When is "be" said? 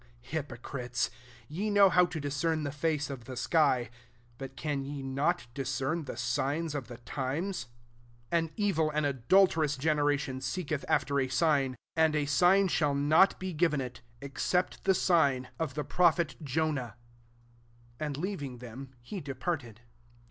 13.39-13.53